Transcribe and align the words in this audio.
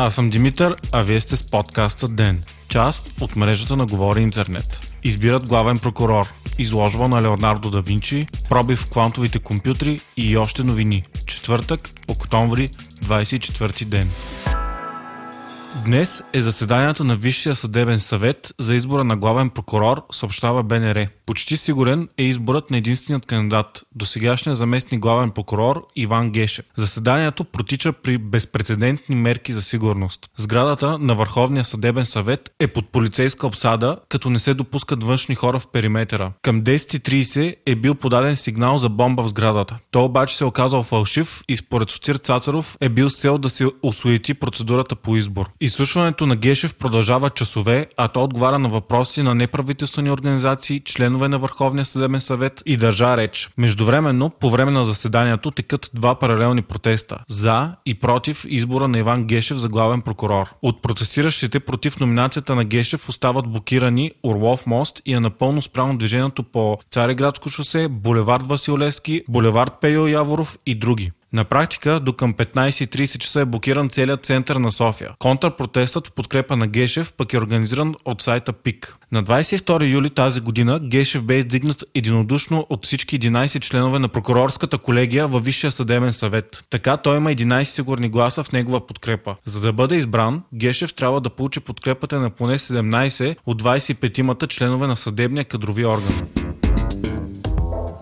Аз 0.00 0.14
съм 0.14 0.30
Димитър, 0.30 0.76
а 0.92 1.02
вие 1.02 1.20
сте 1.20 1.36
с 1.36 1.50
подкаста 1.50 2.08
ДЕН, 2.08 2.42
част 2.68 3.10
от 3.20 3.36
мрежата 3.36 3.76
на 3.76 3.86
Говори 3.86 4.20
Интернет. 4.22 4.94
Избират 5.04 5.48
главен 5.48 5.78
прокурор, 5.78 6.28
изложба 6.58 7.08
на 7.08 7.22
Леонардо 7.22 7.70
да 7.70 7.80
Винчи, 7.80 8.26
пробив 8.48 8.78
в 8.78 8.90
квантовите 8.90 9.38
компютри 9.38 10.00
и 10.16 10.36
още 10.36 10.64
новини. 10.64 11.02
Четвъртък, 11.26 11.90
октомври, 12.08 12.68
24 12.68 13.84
ден. 13.84 14.10
Днес 15.76 16.22
е 16.32 16.40
заседанието 16.40 17.04
на 17.04 17.16
Висшия 17.16 17.54
съдебен 17.54 17.98
съвет 17.98 18.54
за 18.58 18.74
избора 18.74 19.04
на 19.04 19.16
главен 19.16 19.50
прокурор, 19.50 20.02
съобщава 20.12 20.62
БНР. 20.62 21.06
Почти 21.26 21.56
сигурен 21.56 22.08
е 22.18 22.22
изборът 22.22 22.70
на 22.70 22.76
единственият 22.76 23.26
кандидат, 23.26 23.82
до 23.94 24.06
сегашния 24.06 24.54
заместник 24.54 25.00
главен 25.00 25.30
прокурор 25.30 25.86
Иван 25.96 26.30
Гешев. 26.30 26.64
Заседанието 26.76 27.44
протича 27.44 27.92
при 27.92 28.18
безпредседентни 28.18 29.14
мерки 29.14 29.52
за 29.52 29.62
сигурност. 29.62 30.30
Сградата 30.36 30.98
на 30.98 31.14
Върховния 31.14 31.64
съдебен 31.64 32.06
съвет 32.06 32.50
е 32.60 32.66
под 32.66 32.88
полицейска 32.88 33.46
обсада, 33.46 33.98
като 34.08 34.30
не 34.30 34.38
се 34.38 34.54
допускат 34.54 35.04
външни 35.04 35.34
хора 35.34 35.58
в 35.58 35.66
периметъра. 35.66 36.32
Към 36.42 36.62
10.30 36.62 37.56
е 37.66 37.74
бил 37.74 37.94
подаден 37.94 38.36
сигнал 38.36 38.78
за 38.78 38.88
бомба 38.88 39.22
в 39.22 39.28
сградата. 39.28 39.78
Той 39.90 40.02
обаче 40.02 40.36
се 40.36 40.44
оказал 40.44 40.82
фалшив 40.82 41.42
и 41.48 41.56
според 41.56 41.90
Сотир 41.90 42.14
Цацаров 42.14 42.76
е 42.80 42.88
бил 42.88 43.10
с 43.10 43.20
цел 43.20 43.38
да 43.38 43.50
се 43.50 43.66
осуети 43.82 44.34
процедурата 44.34 44.96
по 44.96 45.16
избор. 45.16 45.50
Изслушването 45.60 46.26
на 46.26 46.36
Гешев 46.36 46.74
продължава 46.74 47.30
часове, 47.30 47.86
а 47.96 48.08
то 48.08 48.24
отговаря 48.24 48.58
на 48.58 48.68
въпроси 48.68 49.22
на 49.22 49.34
неправителствени 49.34 50.10
организации, 50.10 50.80
членове 50.80 51.28
на 51.28 51.38
Върховния 51.38 51.84
съдебен 51.84 52.20
съвет 52.20 52.62
и 52.66 52.76
държа 52.76 53.16
реч. 53.16 53.50
Междувременно, 53.58 54.30
по 54.30 54.50
време 54.50 54.70
на 54.70 54.84
заседанието 54.84 55.50
текат 55.50 55.90
два 55.94 56.14
паралелни 56.14 56.62
протеста 56.62 57.18
за 57.28 57.76
и 57.86 57.94
против 57.94 58.44
избора 58.48 58.88
на 58.88 58.98
Иван 58.98 59.24
Гешев 59.24 59.58
за 59.58 59.68
главен 59.68 60.02
прокурор. 60.02 60.50
От 60.62 60.82
протестиращите 60.82 61.60
против 61.60 62.00
номинацията 62.00 62.54
на 62.54 62.64
Гешев 62.64 63.08
остават 63.08 63.48
блокирани 63.48 64.12
Орлов 64.22 64.66
мост 64.66 65.02
и 65.06 65.14
е 65.14 65.20
напълно 65.20 65.62
спрямо 65.62 65.98
движението 65.98 66.42
по 66.42 66.78
Цареградско 66.90 67.48
шосе, 67.48 67.88
булевард 67.88 68.46
Василевски, 68.46 69.22
булевард 69.28 69.72
Пейо 69.80 70.06
Яворов 70.06 70.58
и 70.66 70.74
други. 70.74 71.12
На 71.32 71.44
практика 71.44 72.00
до 72.00 72.12
към 72.12 72.34
15.30 72.34 73.18
часа 73.18 73.40
е 73.40 73.44
блокиран 73.44 73.88
целият 73.88 74.24
център 74.24 74.56
на 74.56 74.72
София. 74.72 75.10
Контрпротестът 75.18 76.06
в 76.06 76.12
подкрепа 76.12 76.56
на 76.56 76.66
Гешев 76.66 77.12
пък 77.12 77.32
е 77.32 77.38
организиран 77.38 77.94
от 78.04 78.22
сайта 78.22 78.52
ПИК. 78.52 78.96
На 79.12 79.24
22 79.24 79.90
юли 79.90 80.10
тази 80.10 80.40
година 80.40 80.80
Гешев 80.82 81.22
бе 81.22 81.38
издигнат 81.38 81.84
единодушно 81.94 82.66
от 82.70 82.86
всички 82.86 83.20
11 83.20 83.60
членове 83.60 83.98
на 83.98 84.08
прокурорската 84.08 84.78
колегия 84.78 85.26
във 85.26 85.44
Висшия 85.44 85.70
съдебен 85.70 86.12
съвет. 86.12 86.64
Така 86.70 86.96
той 86.96 87.16
има 87.16 87.30
11 87.30 87.64
сигурни 87.64 88.08
гласа 88.08 88.44
в 88.44 88.52
негова 88.52 88.86
подкрепа. 88.86 89.36
За 89.44 89.60
да 89.60 89.72
бъде 89.72 89.96
избран, 89.96 90.42
Гешев 90.54 90.94
трябва 90.94 91.20
да 91.20 91.30
получи 91.30 91.60
подкрепата 91.60 92.20
на 92.20 92.30
поне 92.30 92.58
17 92.58 93.36
от 93.46 93.62
25-мата 93.62 94.48
членове 94.48 94.86
на 94.86 94.96
съдебния 94.96 95.44
кадрови 95.44 95.86
орган. 95.86 96.28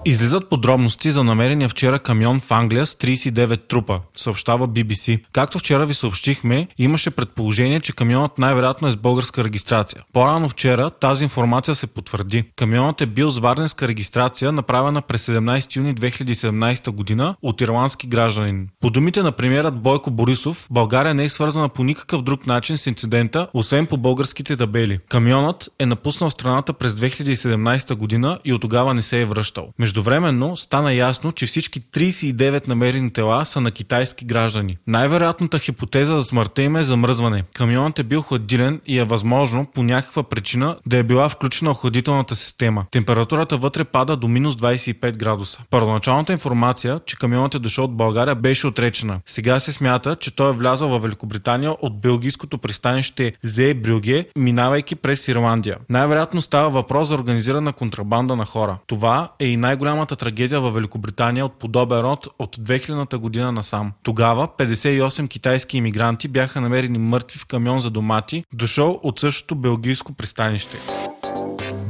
Излизат 0.09 0.49
подробности 0.49 1.11
за 1.11 1.25
намерения 1.25 1.69
вчера 1.69 1.99
камион 1.99 2.41
в 2.41 2.51
Англия 2.51 2.87
с 2.87 2.95
39 2.95 3.69
трупа, 3.69 4.01
съобщава 4.17 4.69
BBC. 4.69 5.21
Както 5.33 5.59
вчера 5.59 5.87
ви 5.87 5.95
съобщихме, 5.95 6.69
имаше 6.79 7.11
предположение, 7.11 7.81
че 7.81 7.93
камионът 7.93 8.39
най-вероятно 8.39 8.89
е 8.89 8.91
с 8.91 8.97
българска 8.97 9.45
регистрация. 9.45 10.03
По-рано 10.13 10.49
вчера 10.49 10.91
тази 10.91 11.25
информация 11.25 11.75
се 11.75 11.87
потвърди. 11.87 12.45
Камионът 12.57 13.01
е 13.01 13.07
бил 13.07 13.31
с 13.31 13.39
варненска 13.39 13.89
регистрация, 13.89 14.53
направена 14.53 15.03
през 15.03 15.27
17 15.27 15.77
юни 15.77 15.95
2017 15.95 16.91
година 16.91 17.37
от 17.43 17.61
ирландски 17.61 18.07
гражданин. 18.07 18.69
По 18.81 18.91
думите 18.91 19.23
на 19.23 19.33
премиерът 19.33 19.83
Бойко 19.83 20.11
Борисов, 20.11 20.67
България 20.71 21.15
не 21.15 21.25
е 21.25 21.29
свързана 21.29 21.69
по 21.69 21.85
никакъв 21.85 22.23
друг 22.23 22.47
начин 22.47 22.77
с 22.77 22.87
инцидента, 22.87 23.49
освен 23.55 23.87
по 23.87 23.97
българските 23.97 24.57
табели. 24.57 24.99
Камионът 25.09 25.69
е 25.79 25.87
напуснал 25.87 26.31
страната 26.31 26.73
през 26.73 26.95
2017 26.95 27.95
година 27.95 28.39
и 28.45 28.53
от 28.53 28.61
тогава 28.61 28.95
не 28.95 29.03
се 29.03 29.21
е 29.21 29.25
връщал. 29.25 29.73
Междувременно 29.97 30.57
стана 30.57 30.95
ясно, 30.95 31.33
че 31.33 31.47
всички 31.47 31.81
39 31.81 32.69
намерени 32.69 33.11
тела 33.11 33.47
са 33.47 33.61
на 33.61 33.71
китайски 33.71 34.25
граждани. 34.25 34.79
Най-вероятната 34.87 35.59
хипотеза 35.59 36.17
за 36.17 36.23
смъртта 36.23 36.63
им 36.63 36.77
е 36.77 36.85
замръзване. 36.85 37.45
Камионът 37.55 37.99
е 37.99 38.03
бил 38.03 38.23
хладилен 38.23 38.81
и 38.87 38.99
е 38.99 39.05
възможно 39.05 39.67
по 39.75 39.83
някаква 39.83 40.23
причина 40.23 40.77
да 40.87 40.97
е 40.97 41.03
била 41.03 41.29
включена 41.29 41.71
охладителната 41.71 42.37
система. 42.37 42.85
Температурата 42.91 43.57
вътре 43.57 43.85
пада 43.85 44.17
до 44.17 44.29
минус 44.29 44.57
25 44.57 45.17
градуса. 45.17 45.63
Първоначалната 45.71 46.33
информация, 46.33 47.01
че 47.07 47.17
камионът 47.17 47.55
е 47.55 47.59
дошъл 47.59 47.85
от 47.85 47.97
България, 47.97 48.35
беше 48.35 48.67
отречена. 48.67 49.21
Сега 49.27 49.61
се 49.61 49.73
смята, 49.73 50.17
че 50.17 50.37
той 50.37 50.51
е 50.51 50.57
влязъл 50.57 50.89
в 50.89 51.03
Великобритания 51.03 51.73
от 51.81 52.01
белгийското 52.01 52.59
пристанище 52.59 53.33
Зе 53.43 53.75
Брюге, 53.75 54.29
минавайки 54.37 54.95
през 54.95 55.29
Ирландия. 55.29 55.77
Най-вероятно 55.89 56.43
става 56.43 56.71
въпрос 56.71 57.09
за 57.09 57.15
организирана 57.15 57.73
контрабанда 57.73 58.37
на 58.37 58.45
хора. 58.45 58.79
Това 58.87 59.29
е 59.39 59.47
и 59.47 59.57
най 59.57 59.77
най-голямата 59.87 60.17
трагедия 60.17 60.61
в 60.61 60.71
Великобритания 60.71 61.45
от 61.45 61.53
подобен 61.59 62.01
род 62.01 62.29
от 62.39 62.57
2000-та 62.57 63.19
година 63.19 63.53
насам. 63.53 63.93
Тогава 64.03 64.49
58 64.59 65.29
китайски 65.29 65.77
иммигранти 65.77 66.29
бяха 66.29 66.61
намерени 66.61 66.99
мъртви 66.99 67.39
в 67.39 67.47
камион 67.47 67.79
за 67.81 67.91
домати, 67.91 68.45
дошъл 68.53 69.01
от 69.03 69.21
същото 69.21 69.55
белгийско 69.55 70.13
пристанище. 70.13 70.77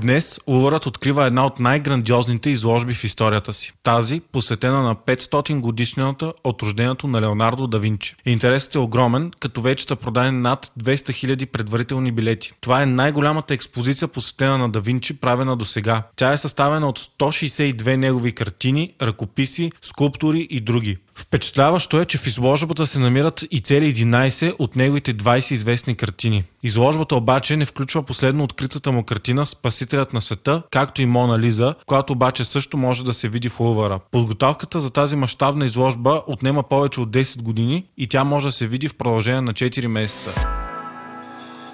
Днес 0.07 0.41
Лувърът 0.49 0.87
открива 0.87 1.27
една 1.27 1.47
от 1.47 1.61
най-грандиозните 1.61 2.51
изложби 2.51 2.95
в 2.95 3.05
историята 3.05 3.53
си. 3.53 3.73
Тази, 3.83 4.21
посветена 4.21 4.83
на 4.83 4.97
500 4.97 5.61
годишнината 5.61 6.33
от 6.45 6.63
рождението 6.63 7.07
на 7.07 7.21
Леонардо 7.21 7.67
да 7.67 7.79
Винчи. 7.79 8.17
Интересът 8.27 8.75
е 8.75 8.79
огромен, 8.79 9.31
като 9.41 9.61
вече 9.61 9.87
са 9.87 9.97
продадени 9.97 10.39
над 10.39 10.73
200 10.81 10.95
000 11.37 11.47
предварителни 11.47 12.13
билети. 12.13 12.53
Това 12.61 12.83
е 12.83 12.87
най-голямата 12.87 13.55
експозиция 13.55 14.09
посветена 14.09 14.59
на 14.59 14.69
да 14.69 14.81
Винчи, 14.81 15.17
правена 15.17 15.57
до 15.57 15.65
сега. 15.65 16.03
Тя 16.17 16.33
е 16.33 16.37
съставена 16.37 16.89
от 16.89 16.99
162 16.99 17.97
негови 17.97 18.33
картини, 18.33 18.93
ръкописи, 19.03 19.73
скулптури 19.83 20.47
и 20.51 20.61
други. 20.61 20.99
Впечатляващо 21.19 22.01
е, 22.01 22.05
че 22.05 22.19
в 22.19 22.27
изложбата 22.27 22.87
се 22.87 22.99
намират 22.99 23.45
и 23.51 23.61
цели 23.61 23.95
11 23.95 24.55
от 24.59 24.77
неговите 24.77 25.15
20 25.15 25.53
известни 25.53 25.95
картини. 25.95 26.45
Изложбата 26.63 27.17
обаче 27.17 27.57
не 27.57 27.65
включва 27.65 28.03
последно 28.03 28.45
откритата 28.45 28.93
му 28.93 29.03
картина 29.03 29.47
Спасителят 29.47 30.13
на 30.13 30.21
света, 30.21 30.63
както 30.71 31.03
и 31.03 31.07
Мона 31.07 31.39
Лиза, 31.39 31.75
която 31.87 32.13
обаче 32.13 32.45
също 32.45 32.77
може 32.77 33.05
да 33.05 33.15
се 33.15 33.29
види 33.29 33.49
в 33.49 33.61
Лувара. 33.61 34.01
Подготовката 34.11 34.81
за 34.81 34.91
тази 34.91 35.17
мащабна 35.17 35.65
изложба 35.65 36.23
отнема 36.27 36.63
повече 36.63 37.01
от 37.01 37.11
10 37.11 37.43
години 37.43 37.85
и 37.99 38.07
тя 38.07 38.25
може 38.25 38.47
да 38.47 38.53
се 38.53 38.67
види 38.67 38.89
в 38.89 38.95
продължение 38.95 39.41
на 39.41 39.53
4 39.53 39.87
месеца. 39.87 40.66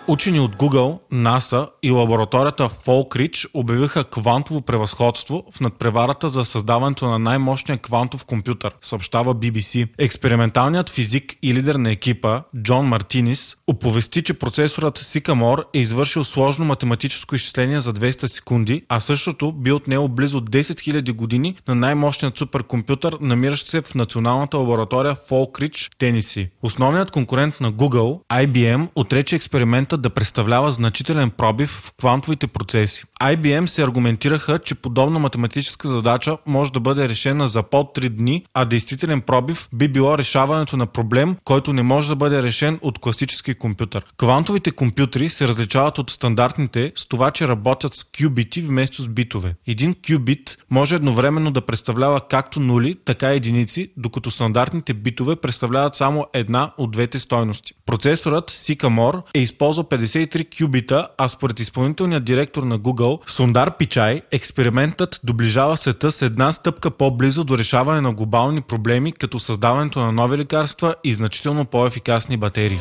Учени 0.08 0.40
от 0.40 0.56
Google, 0.56 0.98
NASA 1.12 1.68
и 1.82 1.90
лабораторията 1.90 2.68
Falkridge 2.68 3.50
обявиха 3.54 4.04
квантово 4.04 4.62
превъзходство 4.62 5.44
в 5.52 5.60
надпреварата 5.60 6.28
за 6.28 6.44
създаването 6.44 7.06
на 7.06 7.18
най-мощния 7.18 7.78
квантов 7.78 8.24
компютър, 8.24 8.74
съобщава 8.80 9.34
BBC. 9.34 9.88
Експерименталният 9.98 10.90
физик 10.90 11.36
и 11.42 11.54
лидер 11.54 11.74
на 11.74 11.90
екипа, 11.90 12.42
Джон 12.62 12.86
Мартинис, 12.86 13.56
оповести, 13.66 14.22
че 14.22 14.34
процесорът 14.34 14.98
Sycamore 14.98 15.64
е 15.74 15.78
извършил 15.78 16.24
сложно 16.24 16.64
математическо 16.64 17.34
изчисление 17.34 17.80
за 17.80 17.92
200 17.92 18.26
секунди, 18.26 18.84
а 18.88 19.00
същото 19.00 19.52
би 19.52 19.72
отнело 19.72 20.08
близо 20.08 20.40
10 20.40 20.60
000 20.60 21.12
години 21.12 21.56
на 21.68 21.74
най-мощният 21.74 22.38
суперкомпютър, 22.38 23.16
намиращ 23.20 23.66
се 23.66 23.82
в 23.82 23.94
националната 23.94 24.58
лаборатория 24.58 25.16
Falkridge, 25.16 25.90
Тениси. 25.98 26.48
Основният 26.62 27.10
конкурент 27.10 27.60
на 27.60 27.72
Google, 27.72 28.20
IBM, 28.30 28.88
отрече 28.94 29.36
експеримент 29.36 29.91
да 29.96 30.10
представлява 30.10 30.72
значителен 30.72 31.30
пробив 31.30 31.70
в 31.70 31.92
квантовите 31.98 32.46
процеси. 32.46 33.04
IBM 33.22 33.66
се 33.66 33.82
аргументираха, 33.82 34.58
че 34.58 34.74
подобна 34.74 35.18
математическа 35.18 35.88
задача 35.88 36.36
може 36.46 36.72
да 36.72 36.80
бъде 36.80 37.08
решена 37.08 37.48
за 37.48 37.62
под 37.62 37.96
3 37.96 38.08
дни, 38.08 38.44
а 38.54 38.64
действителен 38.64 39.20
пробив 39.20 39.68
би 39.74 39.88
било 39.88 40.18
решаването 40.18 40.76
на 40.76 40.86
проблем, 40.86 41.36
който 41.44 41.72
не 41.72 41.82
може 41.82 42.08
да 42.08 42.16
бъде 42.16 42.42
решен 42.42 42.78
от 42.82 42.98
класически 42.98 43.54
компютър. 43.54 44.04
Квантовите 44.16 44.70
компютри 44.70 45.28
се 45.28 45.48
различават 45.48 45.98
от 45.98 46.10
стандартните 46.10 46.92
с 46.96 47.06
това, 47.06 47.30
че 47.30 47.48
работят 47.48 47.94
с 47.94 48.04
кюбити 48.04 48.62
вместо 48.62 49.02
с 49.02 49.08
битове. 49.08 49.54
Един 49.66 49.94
кюбит 50.08 50.58
може 50.70 50.94
едновременно 50.94 51.50
да 51.50 51.60
представлява 51.60 52.20
както 52.28 52.60
нули, 52.60 52.96
така 53.04 53.32
и 53.32 53.36
единици, 53.36 53.92
докато 53.96 54.30
стандартните 54.30 54.94
битове 54.94 55.36
представляват 55.36 55.96
само 55.96 56.26
една 56.32 56.72
от 56.78 56.90
двете 56.90 57.18
стойности. 57.18 57.74
Процесорът 57.86 58.50
Sycamore 58.50 59.22
е 59.34 59.38
използвал 59.38 59.81
53 59.84 60.58
кюбита, 60.58 61.08
а 61.18 61.28
според 61.28 61.60
изпълнителния 61.60 62.20
директор 62.20 62.62
на 62.62 62.78
Google, 62.78 63.30
Сундар 63.30 63.76
Пичай, 63.76 64.22
експериментът 64.30 65.20
доближава 65.24 65.76
света 65.76 66.12
с 66.12 66.22
една 66.22 66.52
стъпка 66.52 66.90
по-близо 66.90 67.44
до 67.44 67.58
решаване 67.58 68.00
на 68.00 68.12
глобални 68.12 68.60
проблеми, 68.60 69.12
като 69.12 69.38
създаването 69.38 70.00
на 70.00 70.12
нови 70.12 70.38
лекарства 70.38 70.94
и 71.04 71.14
значително 71.14 71.64
по-ефикасни 71.64 72.36
батерии. 72.36 72.78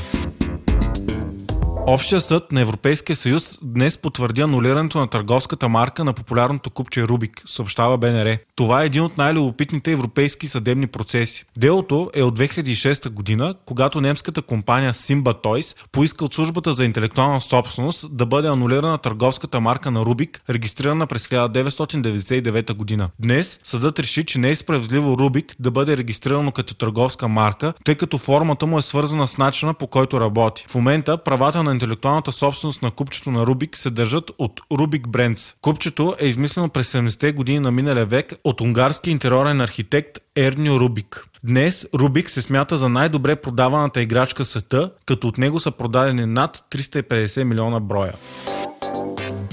Общия 1.87 2.21
съд 2.21 2.51
на 2.51 2.61
Европейския 2.61 3.15
съюз 3.15 3.59
днес 3.61 3.97
потвърди 3.97 4.41
анулирането 4.41 4.99
на 4.99 5.07
търговската 5.07 5.69
марка 5.69 6.03
на 6.03 6.13
популярното 6.13 6.69
купче 6.69 7.03
Рубик, 7.03 7.41
съобщава 7.45 7.97
БНР. 7.97 8.37
Това 8.55 8.83
е 8.83 8.85
един 8.85 9.03
от 9.03 9.17
най-любопитните 9.17 9.91
европейски 9.91 10.47
съдебни 10.47 10.87
процеси. 10.87 11.45
Делото 11.57 12.09
е 12.13 12.23
от 12.23 12.39
2006 12.39 13.09
година, 13.09 13.55
когато 13.65 14.01
немската 14.01 14.41
компания 14.41 14.93
Simba 14.93 15.43
Toys 15.43 15.77
поиска 15.91 16.25
от 16.25 16.33
службата 16.33 16.73
за 16.73 16.85
интелектуална 16.85 17.41
собственост 17.41 18.17
да 18.17 18.25
бъде 18.25 18.47
анулирана 18.47 18.97
търговската 18.97 19.59
марка 19.59 19.91
на 19.91 20.01
Рубик, 20.01 20.41
регистрирана 20.49 21.07
през 21.07 21.27
1999 21.27 22.73
година. 22.73 23.09
Днес 23.19 23.59
съдът 23.63 23.99
реши, 23.99 24.25
че 24.25 24.39
не 24.39 24.49
е 24.49 24.55
справедливо 24.55 25.17
Рубик 25.17 25.55
да 25.59 25.71
бъде 25.71 25.97
регистрирано 25.97 26.51
като 26.51 26.75
търговска 26.75 27.27
марка, 27.27 27.73
тъй 27.83 27.95
като 27.95 28.17
формата 28.17 28.65
му 28.65 28.77
е 28.77 28.81
свързана 28.81 29.27
с 29.27 29.37
начина 29.37 29.73
по 29.73 29.87
който 29.87 30.19
работи. 30.21 30.65
В 30.67 30.75
момента 30.75 31.17
правата 31.17 31.63
на 31.63 31.70
интелектуалната 31.71 32.31
собственост 32.31 32.81
на 32.81 32.91
купчето 32.91 33.31
на 33.31 33.45
Рубик 33.45 33.77
се 33.77 33.89
държат 33.89 34.31
от 34.37 34.61
Rubik 34.71 35.01
Brands. 35.01 35.55
Купчето 35.61 36.15
е 36.19 36.27
измислено 36.27 36.69
през 36.69 36.93
70-те 36.93 37.31
години 37.31 37.59
на 37.59 37.71
миналия 37.71 38.05
век 38.05 38.33
от 38.43 38.61
унгарски 38.61 39.11
интериорен 39.11 39.61
архитект 39.61 40.17
Ернио 40.35 40.79
Рубик. 40.79 41.25
Днес 41.43 41.87
Рубик 41.93 42.29
се 42.29 42.41
смята 42.41 42.77
за 42.77 42.89
най-добре 42.89 43.35
продаваната 43.35 44.01
играчка 44.01 44.43
в 44.43 44.47
света, 44.47 44.91
като 45.05 45.27
от 45.27 45.37
него 45.37 45.59
са 45.59 45.71
продадени 45.71 46.25
над 46.25 46.63
350 46.71 47.43
милиона 47.43 47.79
броя. 47.79 48.13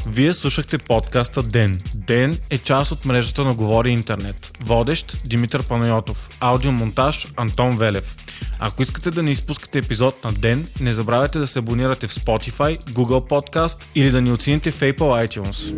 Вие 0.07 0.33
слушахте 0.33 0.79
подкаста 0.79 1.43
Ден. 1.43 1.79
Ден 1.95 2.39
е 2.51 2.59
част 2.59 2.93
от 2.93 3.05
мрежата 3.05 3.45
на 3.45 3.55
Говори 3.55 3.91
Интернет. 3.91 4.59
Водещ 4.65 5.17
Димитър 5.25 5.69
Панайотов. 5.69 6.29
Аудиомонтаж 6.41 7.27
Антон 7.37 7.77
Велев. 7.77 8.17
Ако 8.59 8.83
искате 8.83 9.11
да 9.11 9.23
не 9.23 9.31
изпускате 9.31 9.79
епизод 9.79 10.25
на 10.25 10.33
ден, 10.33 10.67
не 10.81 10.93
забравяйте 10.93 11.39
да 11.39 11.47
се 11.47 11.59
абонирате 11.59 12.07
в 12.07 12.15
Spotify, 12.15 12.79
Google 12.79 13.29
Podcast 13.29 13.83
или 13.95 14.11
да 14.11 14.21
ни 14.21 14.33
оцените 14.33 14.71
в 14.71 14.81
Apple 14.81 15.27
iTunes. 15.27 15.75